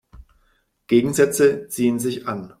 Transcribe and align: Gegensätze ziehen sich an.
Gegensätze 0.87 1.67
ziehen 1.67 1.99
sich 1.99 2.25
an. 2.27 2.49